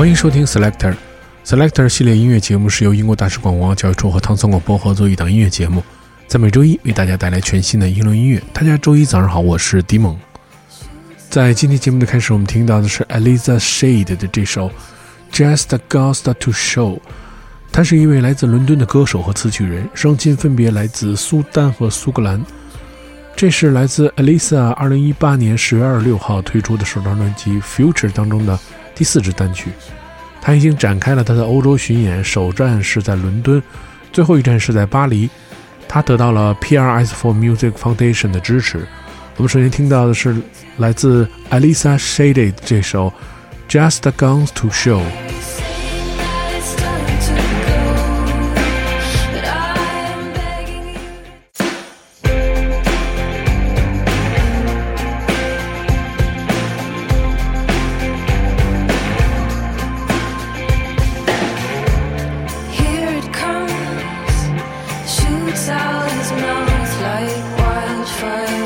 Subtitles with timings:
[0.00, 0.94] 欢迎收听 Selector。
[1.44, 5.84] Selector 系列音乐节目是由英国大使馆文化教育处和汤森广播合作一档音乐节目，
[6.26, 8.42] 在每周一为大家带来全新的英伦音乐。
[8.54, 10.18] 大家周一早上好，我是迪蒙。
[11.28, 14.70] 在今天节目的开始，我们听到的是 Eliza Shade 的这首
[15.30, 16.94] 《Just Goes to Show》。
[17.70, 22.42] 他是一位来自伦敦的歌手和词曲人，双亲分别来自苏丹和苏格兰。
[23.36, 28.58] 这是来自 Eliza 2018年10月26号推出的首张专辑《Future》当中的。
[28.94, 29.70] 第四支单曲，
[30.40, 33.62] 他已经展开了他的欧洲巡演，首站是在伦敦，
[34.12, 35.28] 最后一站是在巴黎。
[35.88, 38.86] 他得到了 PRS for Music Foundation 的支持。
[39.36, 40.36] 我们首先听到的是
[40.76, 43.12] 来自 Alisa Shaded 这首
[43.70, 45.00] 《Just Guns to Show》。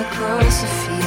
[0.06, 1.03] across the field.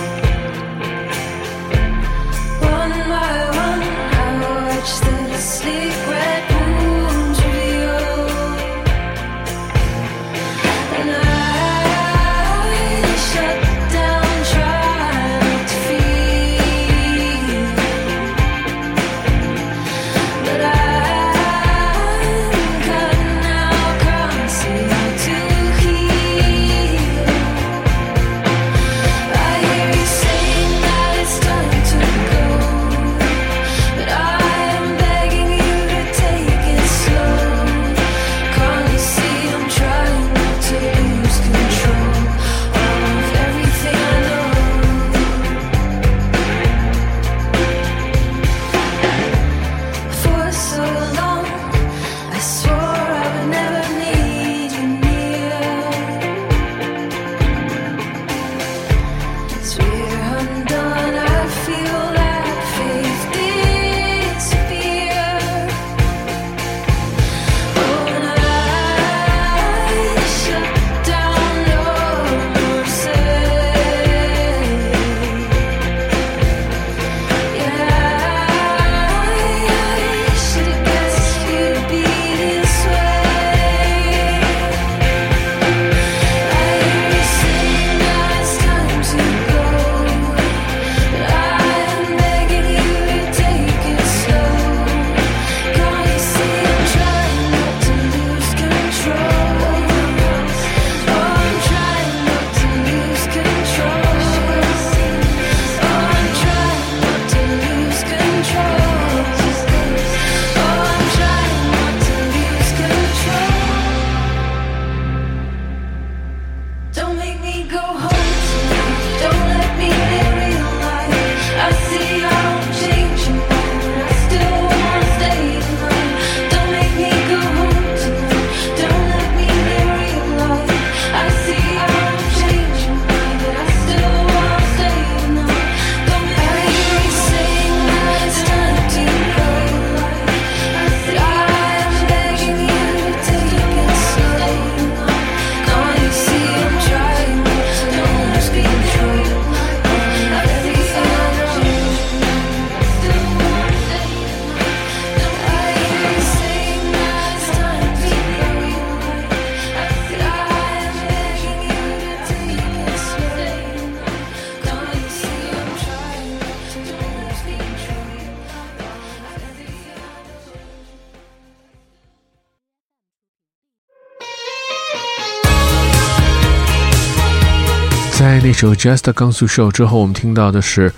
[178.57, 180.92] 首《Just a Gun to Show》之后，我们听到的是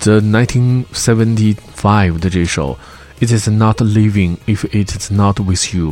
[0.00, 2.76] The 1975的这首
[3.24, 5.90] 《It Is Not Living If It Is Not With You》。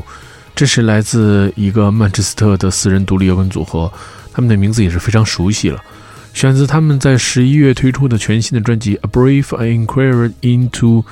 [0.56, 3.92] 这是来自一个曼彻斯特的私人独立摇滚组合，
[4.32, 5.80] 他们的名字也是非常熟悉了。
[6.34, 9.44] 选自他们在十一月推出的全新的专辑《A Brief
[9.86, 11.04] Inquiry Into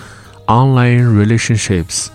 [0.47, 2.07] Online Relationships。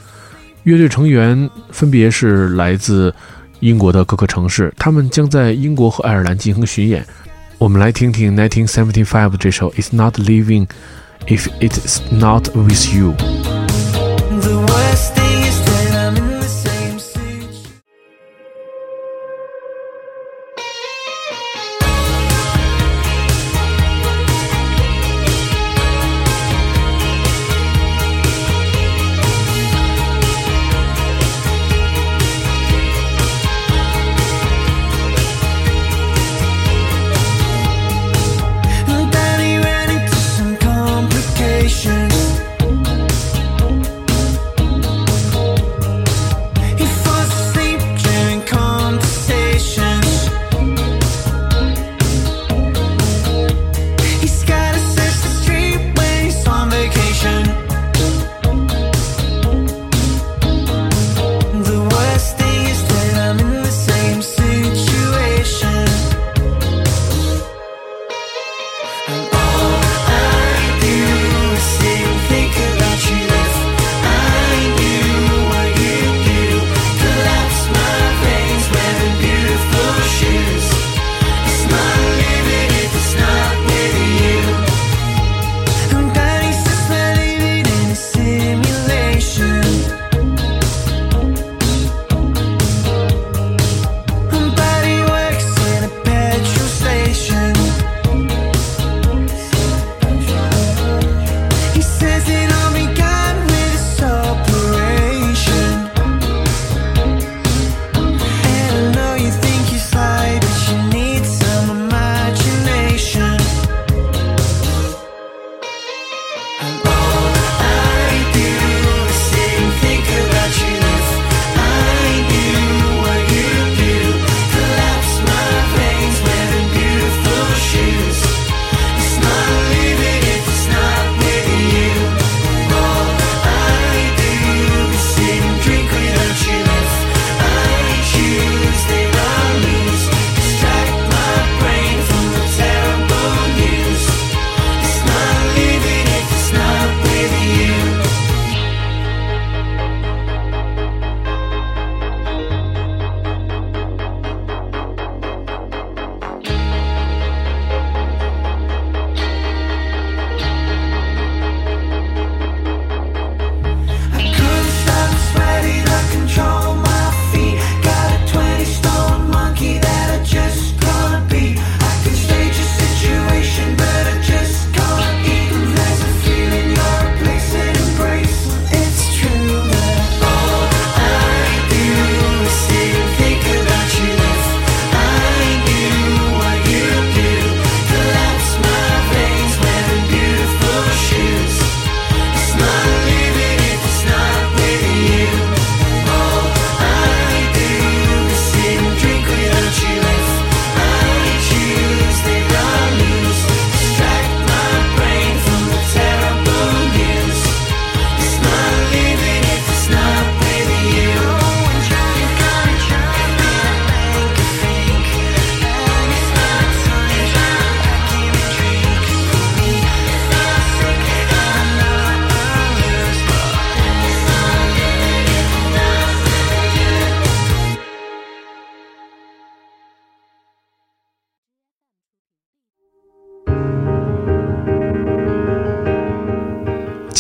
[0.64, 3.16] 乐队成员分别是来自
[3.62, 7.08] 英国的各个城市，他们将在英国和爱尔兰进行巡演。
[7.61, 10.69] 我们来听听1975这首《It's Not Living
[11.27, 13.15] If It's Not With You》。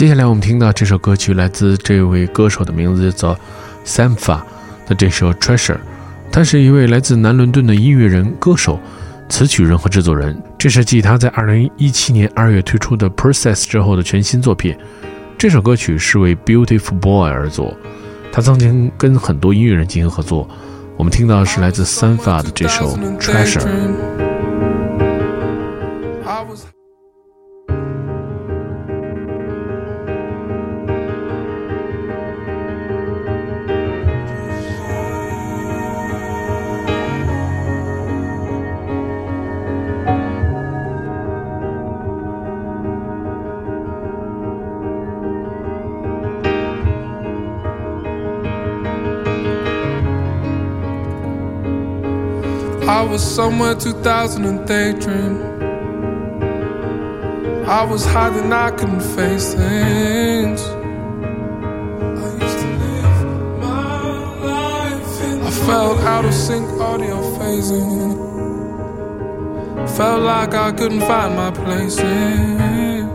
[0.02, 3.38] 接下来我们听到这首歌曲来自这位歌手的名字叫
[3.86, 4.42] Samfa
[4.88, 5.78] 的这首 Treasure，
[6.32, 8.80] 他是一位来自南伦敦的音乐人、歌手、
[9.30, 10.36] 词曲人和制作人。
[10.58, 14.76] 这是继他在2017年2月推出的 Process 之后的全新作品。
[15.38, 17.78] 这首歌曲是为 Beautiful Boy 而作，
[18.32, 20.50] 他曾经跟很多音乐人进行合作。
[20.98, 24.21] 我们听到的是来自 Samfa 的这首 Treasure。
[52.92, 55.36] I was somewhere 2000 and daydream.
[57.66, 60.62] I was hiding, I couldn't face things.
[62.26, 63.20] I used to live
[63.60, 64.04] my
[64.50, 68.12] life in I felt out of sync, audio phasing.
[69.96, 73.10] Felt like I couldn't find my place in.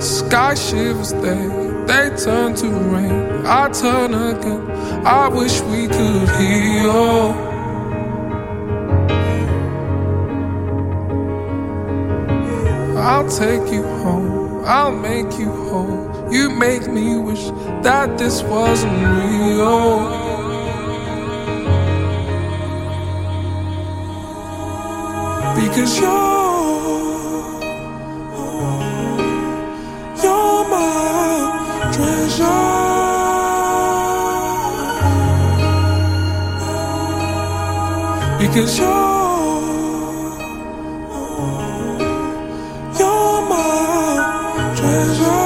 [0.00, 3.46] sky shivers there they turn to rain.
[3.46, 4.70] I turn again.
[5.06, 7.46] I wish we could heal.
[12.98, 14.64] I'll take you home.
[14.64, 16.28] I'll make you whole.
[16.32, 17.44] You make me wish
[17.82, 20.00] that this wasn't real.
[25.54, 26.55] Because you're,
[38.56, 38.88] Because you're,
[42.98, 45.42] you're my treasure.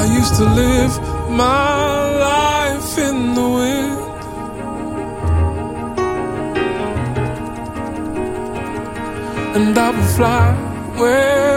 [0.00, 3.98] I used to live my life in the wind.
[9.56, 10.54] And I would fly
[10.96, 11.55] wherever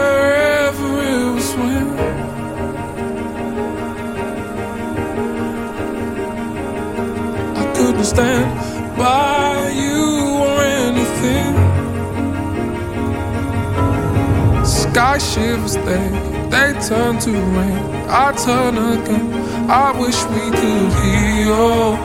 [8.00, 11.54] I couldn't stand by you or anything.
[14.64, 16.08] Sky shivers, they,
[16.48, 17.78] they turn to rain.
[18.08, 19.32] I turn again.
[19.68, 21.98] I wish we could heal.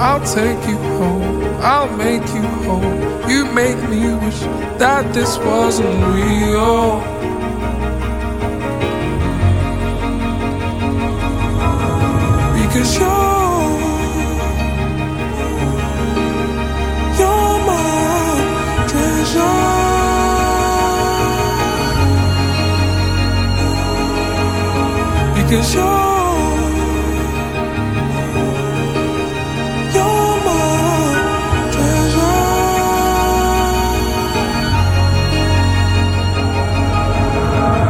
[0.00, 1.44] I'll take you home.
[1.60, 3.30] I'll make you whole.
[3.30, 4.40] You make me wish
[4.78, 7.11] that this wasn't real.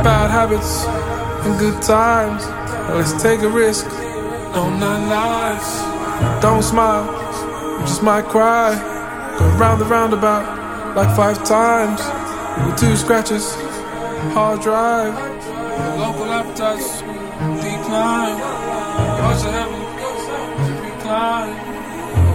[0.05, 0.85] Bad habits
[1.47, 2.45] and good times.
[2.91, 3.87] Let's take a risk.
[4.55, 6.43] No nine lives.
[6.43, 7.07] Don't smile,
[7.81, 8.75] you just might cry.
[9.39, 12.01] Go round the roundabout like five times.
[12.67, 13.55] With two scratches,
[14.35, 15.15] hard drive.
[15.99, 17.01] Local appetites
[17.63, 18.39] decline.
[19.23, 19.83] Watch the heaven.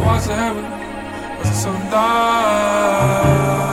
[0.05, 3.66] Watch the heaven as the sun dies.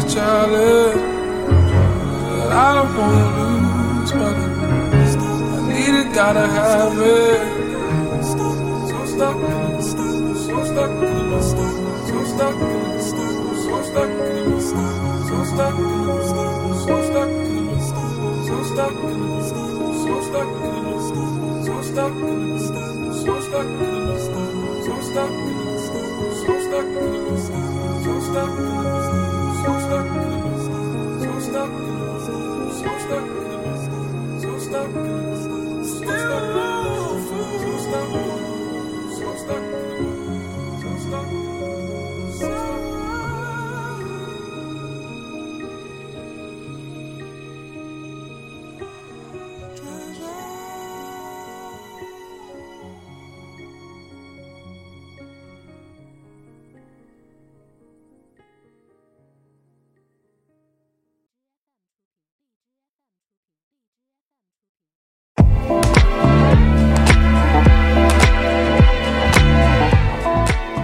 [0.00, 1.00] A challenge
[2.52, 7.40] I don't wanna lose, but I need it, gotta have it.
[8.24, 8.58] So stuck,
[8.90, 9.36] so stuck,
[10.46, 10.92] so stuck,
[12.08, 14.16] so stuck, so stuck, so
[15.50, 15.76] stuck,
[16.80, 17.30] so stuck, so stuck,
[18.30, 18.92] so stuck,
[23.20, 23.70] so stuck,
[24.84, 25.32] so stuck,
[26.40, 26.86] so stuck,
[28.04, 28.50] so stuck,
[29.04, 29.19] so
[29.90, 30.30] stuck.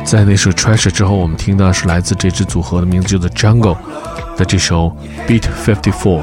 [0.07, 3.77] 在那首《Treasure》之后，我们听到是来自这支组合的名字叫做 Jungle
[4.37, 4.97] 的这首
[5.29, 6.21] 《Beat Fifty Four》，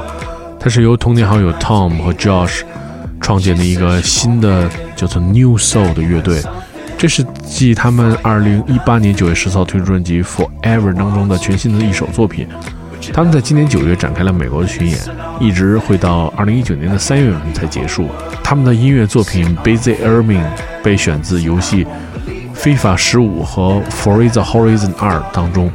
[0.58, 2.62] 它是由童年好友 Tom 和 Josh
[3.20, 6.42] 创建的一个新的叫做 New Soul 的乐队。
[6.98, 12.48] 这是继他们2018年9月10号推出专辑《Forever》当中的全新的一首作品。
[13.12, 14.98] 他们在今年九月展开了美国的巡演，
[15.42, 18.08] 一直会到2019年的三月份才结束。
[18.42, 20.40] 他们的音乐作品《Busy Irving》
[20.82, 21.86] 被选自游戏。
[22.56, 25.72] FIFA 十五和 Forza Horizon 二当中，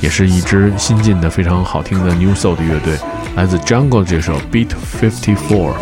[0.00, 2.96] 也是一支新进的非常好听的 New Soul 的乐队，
[3.36, 4.68] 来自 Jungle 这首 Beat
[5.00, 5.72] Fifty Four。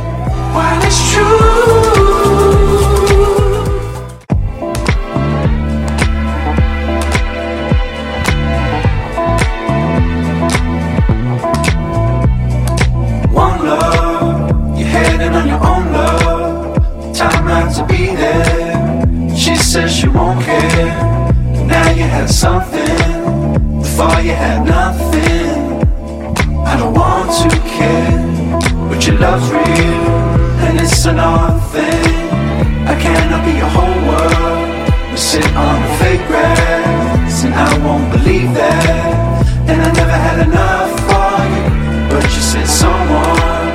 [40.52, 41.64] Enough for you,
[42.10, 43.66] but you said someone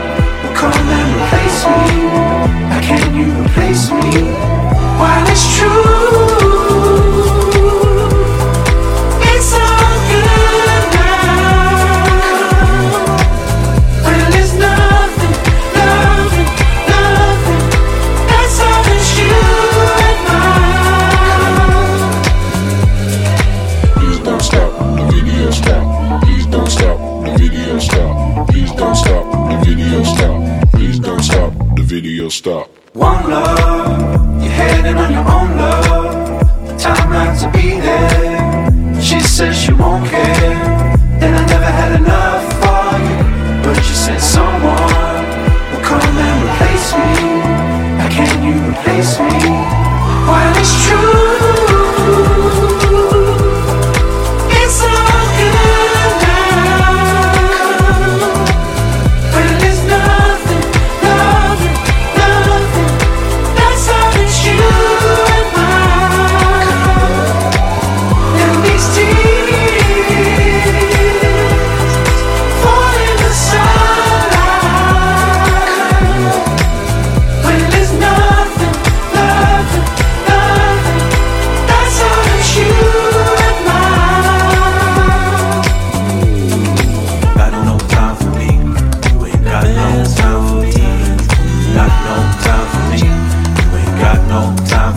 [0.43, 1.86] will come and replace me.
[2.88, 4.31] Can you replace me?
[5.00, 5.87] While it's true.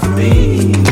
[0.00, 0.89] For me.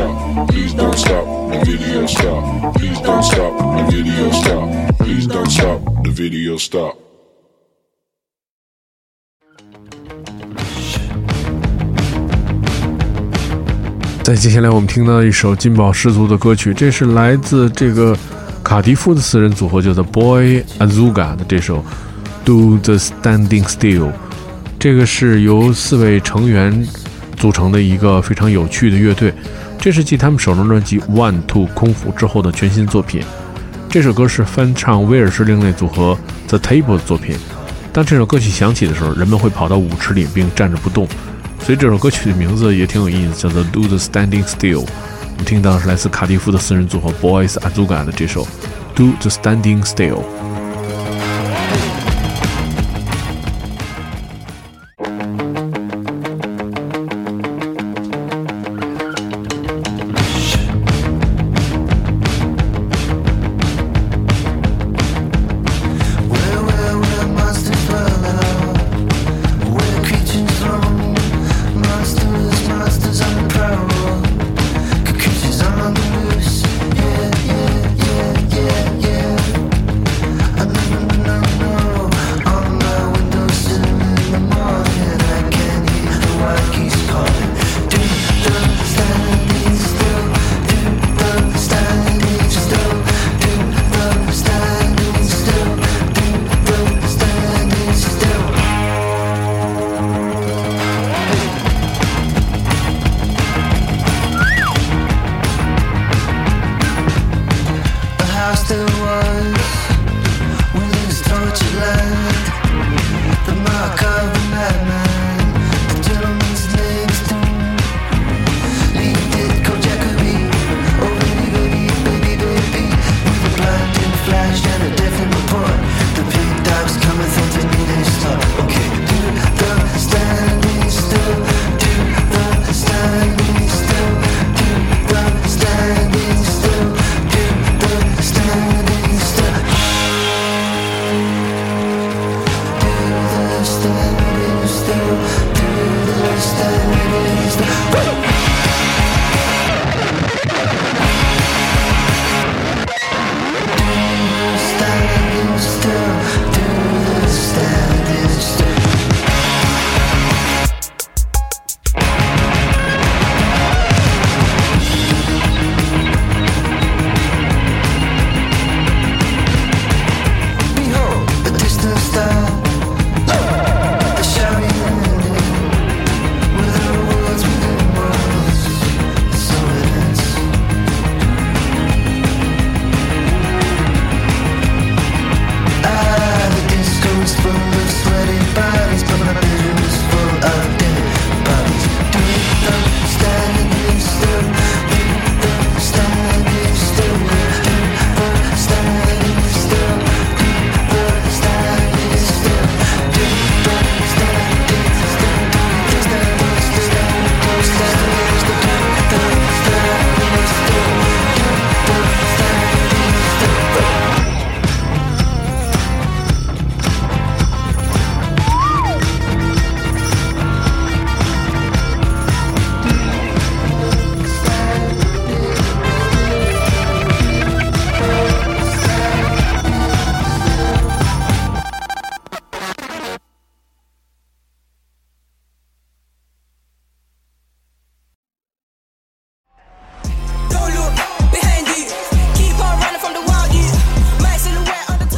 [0.00, 0.48] Stop.
[0.48, 2.74] Please don't stop the video stop.
[2.74, 4.68] Please don't stop the video stop.
[4.98, 6.96] Please don't stop the video stop.
[14.22, 18.16] 在接下来我们听到一首劲爆十足的歌曲，这是来自这个
[18.62, 21.84] 卡迪夫的四人组合叫做 Boy Azuga 的这首
[22.44, 24.12] Do the Standing Still。
[24.78, 26.86] 这个是由四位成员
[27.36, 29.34] 组成的一个非常有趣的乐队，
[29.80, 33.22] 这是继他们首张专辑《One Two 空腹》之后的全新作品。
[33.88, 37.34] 这首歌是翻唱威尔士另类组合 The Table 的作品。
[37.90, 41.08] 当这首歌曲响起的时候，人们会跑到舞池里并站着不动。
[41.60, 44.84] 所以这首歌曲的名字也挺有意思，叫做《Do the Standing Still》。
[44.86, 48.44] 我们听到的是来自卡迪夫的四人组合 Boys Azuga 的这首
[48.94, 50.18] 《Do the Standing Still》。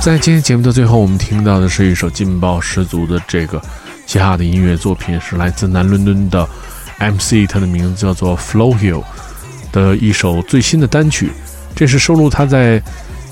[0.02, 3.62] 在今天节目的最后，我们听到的是一首劲爆十足的这个
[4.04, 6.44] 嘻哈的音乐作品，是来自南伦敦的
[6.98, 9.04] MC，他的名字叫做 Flow Hill
[9.70, 11.30] 的一首最新的单曲，
[11.76, 12.82] 这是收录他在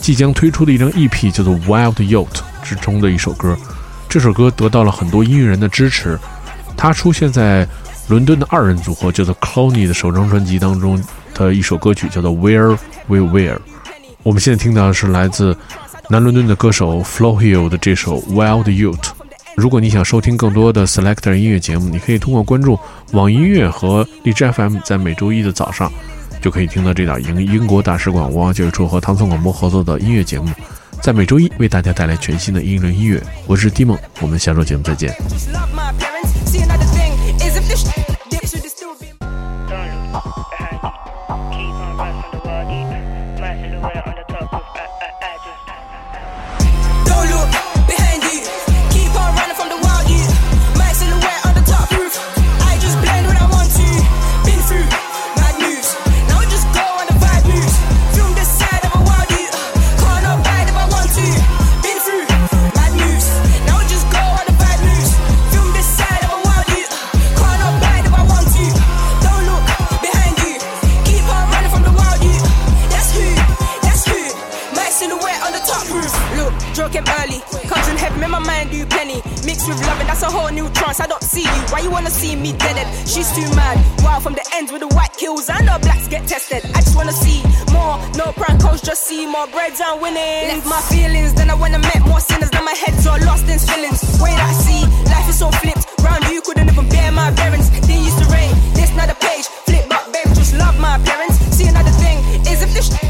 [0.00, 3.58] 即将推出的一张 EP 叫做 Wild Yacht 之中的一首歌。
[4.08, 6.16] 这首歌得到了很多音乐人的支持，
[6.76, 7.66] 它出现在
[8.06, 11.02] 伦敦的二人组合叫做 Cloney 的首张专辑当中
[11.34, 12.78] 的一首歌曲叫做 Where
[13.08, 13.60] We Were。
[14.22, 15.56] 我们现在听到的是来自
[16.10, 19.10] 南伦敦的歌手 Flo Hill 的这首 Wild Youth。
[19.54, 22.76] 如果你想收听更多的 Selector 音乐节目，你可以通过关注
[23.12, 25.88] 网易音乐和荔枝 FM，在每周一的早上
[26.42, 30.48] 就可以听到这档英英国大使馆文化教育处和唐宋广播合作的音乐节目，
[31.00, 33.22] 在每周一为大家带来全新的英伦音乐。
[33.46, 35.14] 我是 d 梦，我们下周节目再见。
[84.02, 86.64] Wild from the ends with the white kills and the blacks get tested.
[86.74, 87.96] I just wanna see more.
[88.20, 90.52] No prankos, just see more breads and winnings.
[90.52, 92.50] Left my feelings, then I went and met more sinners.
[92.50, 94.00] Then my head's all lost in feelings.
[94.20, 95.84] Way that I see, life is so flipped.
[96.02, 97.68] Round you couldn't even bear my bearings.
[97.70, 98.52] Didn't used to rain.
[98.74, 99.46] This not a page.
[99.66, 101.36] Flip back, babe, just love my parents.
[101.56, 103.09] See another thing is if this it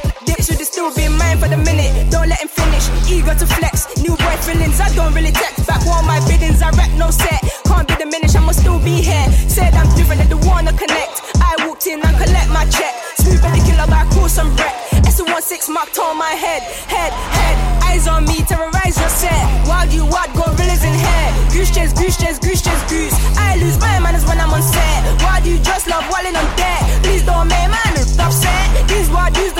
[0.80, 1.92] still be mine for the minute.
[2.10, 2.88] Don't let him finish.
[3.04, 3.84] Eager to flex.
[4.00, 4.80] New boy feelings.
[4.80, 6.62] I don't really text back all my biddings.
[6.62, 7.40] I rap no set.
[7.68, 8.36] Can't be diminished.
[8.36, 9.26] I'ma still be here.
[9.48, 10.24] Said I'm different.
[10.32, 11.20] They wanna connect.
[11.36, 12.94] I walked in and collect my check.
[13.20, 14.74] Smooth belly killer, but I call some wreck.
[15.04, 16.62] S16 marked on my head.
[16.88, 17.56] Head, head.
[17.84, 18.40] Eyes on me.
[18.48, 19.44] Terrorize your set.
[19.68, 21.28] Wild you wild gorillas in hair.
[21.52, 23.16] Goose chase, goose chase, goose chase, goose.
[23.36, 25.00] I lose my manners when I'm on set.
[25.24, 26.80] Why do you just love walling on deck?
[27.04, 27.92] Please don't make man
[28.30, 28.88] upset.
[28.88, 29.59] These wild dudes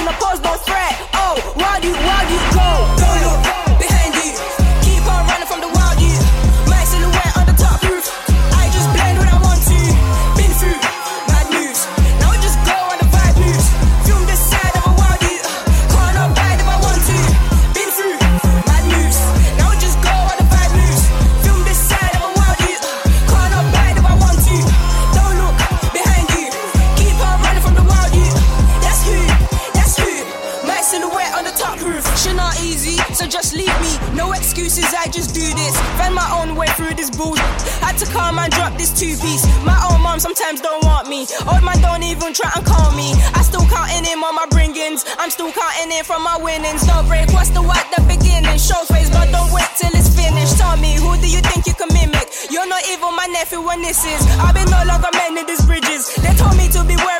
[53.53, 54.23] my when this is.
[54.39, 56.15] I've been no longer mending these bridges.
[56.17, 57.20] They told me to be wary